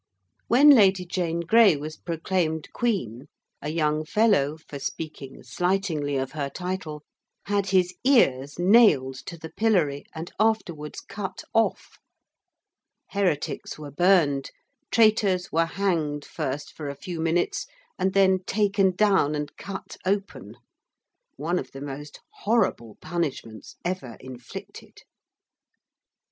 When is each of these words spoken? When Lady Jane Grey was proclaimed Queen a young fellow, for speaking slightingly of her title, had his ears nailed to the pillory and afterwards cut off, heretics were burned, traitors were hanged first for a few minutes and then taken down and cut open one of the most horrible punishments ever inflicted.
When 0.47 0.71
Lady 0.71 1.05
Jane 1.05 1.41
Grey 1.41 1.75
was 1.75 1.95
proclaimed 1.95 2.73
Queen 2.73 3.27
a 3.61 3.69
young 3.69 4.03
fellow, 4.03 4.57
for 4.57 4.79
speaking 4.79 5.43
slightingly 5.43 6.17
of 6.17 6.31
her 6.31 6.49
title, 6.49 7.03
had 7.45 7.67
his 7.67 7.93
ears 8.03 8.57
nailed 8.57 9.17
to 9.27 9.37
the 9.37 9.51
pillory 9.51 10.05
and 10.15 10.31
afterwards 10.39 11.01
cut 11.01 11.43
off, 11.53 11.99
heretics 13.11 13.77
were 13.77 13.91
burned, 13.91 14.49
traitors 14.89 15.51
were 15.51 15.65
hanged 15.67 16.25
first 16.25 16.73
for 16.73 16.89
a 16.89 16.95
few 16.95 17.19
minutes 17.19 17.67
and 17.99 18.13
then 18.15 18.39
taken 18.47 18.95
down 18.95 19.35
and 19.35 19.55
cut 19.55 19.97
open 20.03 20.55
one 21.35 21.59
of 21.59 21.73
the 21.73 21.81
most 21.81 22.21
horrible 22.37 22.97
punishments 23.01 23.75
ever 23.85 24.17
inflicted. 24.19 25.03